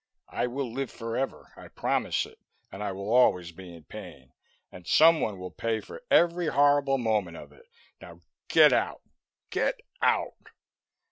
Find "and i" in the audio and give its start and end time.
2.71-2.91